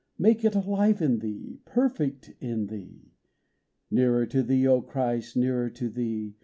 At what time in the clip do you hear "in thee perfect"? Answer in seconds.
0.99-2.33